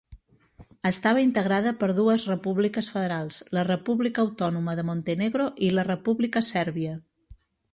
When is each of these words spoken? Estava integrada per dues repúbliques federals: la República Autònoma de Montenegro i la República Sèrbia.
Estava 0.89 1.25
integrada 1.25 1.73
per 1.83 1.89
dues 1.99 2.23
repúbliques 2.31 2.89
federals: 2.95 3.37
la 3.59 3.67
República 3.69 4.25
Autònoma 4.29 4.75
de 4.81 4.87
Montenegro 4.89 5.51
i 5.69 5.71
la 5.77 5.89
República 5.91 6.45
Sèrbia. 6.53 6.97